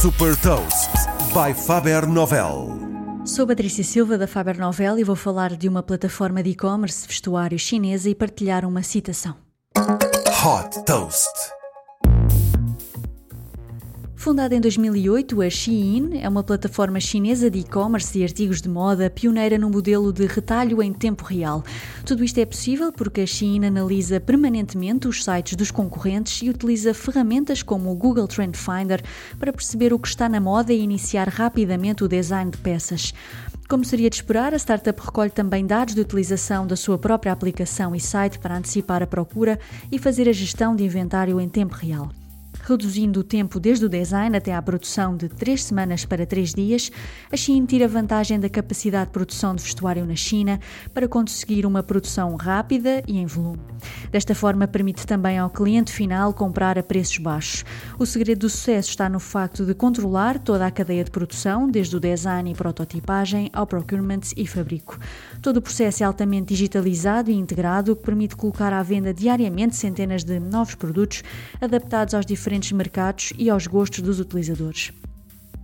Super 0.00 0.34
Toast 0.36 0.90
by 1.34 1.52
Faber 1.52 2.06
Novel. 2.06 2.70
Sou 3.26 3.46
Patrícia 3.46 3.84
Silva 3.84 4.16
da 4.16 4.26
Faber 4.26 4.56
Novel 4.56 4.98
e 4.98 5.04
vou 5.04 5.14
falar 5.14 5.54
de 5.54 5.68
uma 5.68 5.82
plataforma 5.82 6.42
de 6.42 6.52
e-commerce 6.52 7.06
vestuário 7.06 7.58
chinesa 7.58 8.08
e 8.08 8.14
partilhar 8.14 8.64
uma 8.64 8.82
citação. 8.82 9.36
Hot 9.76 10.84
Toast. 10.86 11.59
Fundada 14.20 14.54
em 14.54 14.60
2008, 14.60 15.40
a 15.40 15.48
Shein 15.48 16.18
é 16.20 16.28
uma 16.28 16.44
plataforma 16.44 17.00
chinesa 17.00 17.50
de 17.50 17.60
e-commerce 17.60 18.12
de 18.12 18.22
artigos 18.22 18.60
de 18.60 18.68
moda 18.68 19.08
pioneira 19.08 19.56
no 19.56 19.70
modelo 19.70 20.12
de 20.12 20.26
retalho 20.26 20.82
em 20.82 20.92
tempo 20.92 21.24
real. 21.24 21.64
Tudo 22.04 22.22
isto 22.22 22.36
é 22.36 22.44
possível 22.44 22.92
porque 22.92 23.22
a 23.22 23.26
Shein 23.26 23.64
analisa 23.64 24.20
permanentemente 24.20 25.08
os 25.08 25.24
sites 25.24 25.56
dos 25.56 25.70
concorrentes 25.70 26.42
e 26.42 26.50
utiliza 26.50 26.92
ferramentas 26.92 27.62
como 27.62 27.90
o 27.90 27.94
Google 27.94 28.28
Trend 28.28 28.54
Finder 28.58 29.02
para 29.38 29.54
perceber 29.54 29.90
o 29.94 29.98
que 29.98 30.08
está 30.08 30.28
na 30.28 30.38
moda 30.38 30.70
e 30.70 30.82
iniciar 30.82 31.26
rapidamente 31.26 32.04
o 32.04 32.08
design 32.08 32.50
de 32.50 32.58
peças. 32.58 33.14
Como 33.70 33.86
seria 33.86 34.10
de 34.10 34.16
esperar, 34.16 34.52
a 34.52 34.58
startup 34.58 35.00
recolhe 35.00 35.30
também 35.30 35.64
dados 35.64 35.94
de 35.94 36.00
utilização 36.02 36.66
da 36.66 36.76
sua 36.76 36.98
própria 36.98 37.32
aplicação 37.32 37.94
e 37.94 38.00
site 38.00 38.38
para 38.38 38.58
antecipar 38.58 39.02
a 39.02 39.06
procura 39.06 39.58
e 39.90 39.98
fazer 39.98 40.28
a 40.28 40.32
gestão 40.32 40.76
de 40.76 40.84
inventário 40.84 41.40
em 41.40 41.48
tempo 41.48 41.74
real 41.74 42.10
reduzindo 42.70 43.20
o 43.20 43.24
tempo 43.24 43.58
desde 43.58 43.84
o 43.84 43.88
design 43.88 44.36
até 44.36 44.54
à 44.54 44.62
produção 44.62 45.16
de 45.16 45.28
3 45.28 45.64
semanas 45.64 46.04
para 46.04 46.24
3 46.24 46.54
dias, 46.54 46.90
a 47.30 47.36
Shein 47.36 47.64
tira 47.66 47.88
vantagem 47.88 48.38
da 48.38 48.48
capacidade 48.48 49.06
de 49.06 49.12
produção 49.12 49.54
de 49.54 49.62
vestuário 49.62 50.06
na 50.06 50.14
China 50.14 50.60
para 50.94 51.08
conseguir 51.08 51.66
uma 51.66 51.82
produção 51.82 52.36
rápida 52.36 53.02
e 53.06 53.18
em 53.18 53.26
volume. 53.26 53.60
Desta 54.10 54.34
forma, 54.34 54.68
permite 54.68 55.06
também 55.06 55.38
ao 55.38 55.50
cliente 55.50 55.92
final 55.92 56.32
comprar 56.32 56.78
a 56.78 56.82
preços 56.82 57.18
baixos. 57.18 57.64
O 57.98 58.06
segredo 58.06 58.40
do 58.40 58.48
sucesso 58.48 58.90
está 58.90 59.08
no 59.08 59.18
facto 59.18 59.64
de 59.66 59.74
controlar 59.74 60.38
toda 60.38 60.66
a 60.66 60.70
cadeia 60.70 61.04
de 61.04 61.10
produção, 61.10 61.68
desde 61.68 61.96
o 61.96 62.00
design 62.00 62.50
e 62.50 62.54
prototipagem 62.54 63.50
ao 63.52 63.66
procurement 63.66 64.20
e 64.36 64.46
fabrico. 64.46 64.98
Todo 65.42 65.56
o 65.56 65.62
processo 65.62 66.02
é 66.02 66.06
altamente 66.06 66.48
digitalizado 66.48 67.30
e 67.30 67.34
integrado, 67.34 67.92
o 67.92 67.96
que 67.96 68.04
permite 68.04 68.36
colocar 68.36 68.72
à 68.72 68.82
venda 68.82 69.12
diariamente 69.12 69.76
centenas 69.76 70.22
de 70.22 70.38
novos 70.38 70.74
produtos 70.74 71.22
adaptados 71.60 72.14
aos 72.14 72.26
diferentes 72.26 72.59
diferentes 72.60 72.72
mercados 72.72 73.32
e 73.38 73.50
aos 73.50 73.66
gostos 73.66 74.00
dos 74.00 74.20
utilizadores. 74.20 74.92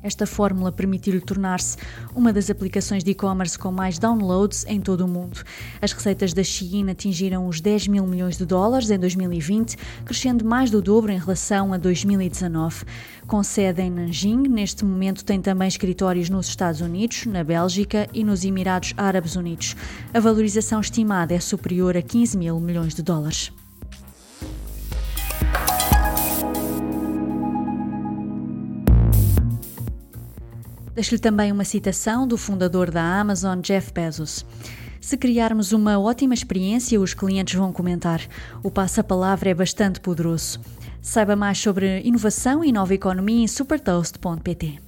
Esta 0.00 0.26
fórmula 0.26 0.70
permitiu-lhe 0.70 1.20
tornar-se 1.20 1.76
uma 2.14 2.32
das 2.32 2.48
aplicações 2.48 3.02
de 3.02 3.10
e-commerce 3.10 3.58
com 3.58 3.72
mais 3.72 3.98
downloads 3.98 4.64
em 4.68 4.80
todo 4.80 5.00
o 5.00 5.08
mundo. 5.08 5.42
As 5.82 5.90
receitas 5.90 6.32
da 6.32 6.42
Shein 6.42 6.88
atingiram 6.88 7.48
os 7.48 7.60
10 7.60 7.88
mil 7.88 8.06
milhões 8.06 8.38
de 8.38 8.46
dólares 8.46 8.90
em 8.90 8.98
2020, 8.98 9.76
crescendo 10.04 10.44
mais 10.44 10.70
do 10.70 10.80
dobro 10.80 11.10
em 11.10 11.18
relação 11.18 11.72
a 11.72 11.76
2019. 11.76 12.84
Com 13.26 13.42
sede 13.42 13.82
em 13.82 13.90
Nanjing, 13.90 14.42
neste 14.48 14.84
momento 14.84 15.24
tem 15.24 15.42
também 15.42 15.66
escritórios 15.66 16.30
nos 16.30 16.46
Estados 16.46 16.80
Unidos, 16.80 17.26
na 17.26 17.42
Bélgica 17.42 18.08
e 18.14 18.22
nos 18.22 18.44
Emirados 18.44 18.94
Árabes 18.96 19.34
Unidos. 19.34 19.74
A 20.14 20.20
valorização 20.20 20.80
estimada 20.80 21.34
é 21.34 21.40
superior 21.40 21.96
a 21.96 22.02
15 22.02 22.38
mil 22.38 22.60
milhões 22.60 22.94
de 22.94 23.02
dólares. 23.02 23.52
Deixo-lhe 30.98 31.20
também 31.20 31.52
uma 31.52 31.62
citação 31.62 32.26
do 32.26 32.36
fundador 32.36 32.90
da 32.90 33.20
Amazon, 33.20 33.60
Jeff 33.60 33.92
Bezos. 33.92 34.44
Se 35.00 35.16
criarmos 35.16 35.70
uma 35.70 35.96
ótima 35.96 36.34
experiência, 36.34 37.00
os 37.00 37.14
clientes 37.14 37.54
vão 37.54 37.72
comentar. 37.72 38.20
O 38.64 38.68
passa-palavra 38.68 39.48
é 39.48 39.54
bastante 39.54 40.00
poderoso. 40.00 40.58
Saiba 41.00 41.36
mais 41.36 41.56
sobre 41.56 42.00
inovação 42.00 42.64
e 42.64 42.72
nova 42.72 42.94
economia 42.94 43.44
em 43.44 43.46
supertoast.pt. 43.46 44.80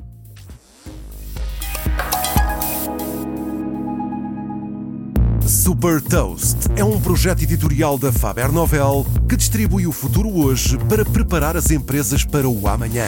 Super 5.46 6.02
Toast 6.02 6.56
é 6.74 6.82
um 6.82 7.00
projeto 7.00 7.42
editorial 7.42 7.96
da 7.96 8.10
Faber 8.10 8.50
Novel 8.50 9.06
que 9.28 9.36
distribui 9.36 9.86
o 9.86 9.92
futuro 9.92 10.28
hoje 10.28 10.76
para 10.88 11.04
preparar 11.04 11.56
as 11.56 11.70
empresas 11.70 12.24
para 12.24 12.48
o 12.48 12.66
amanhã. 12.66 13.06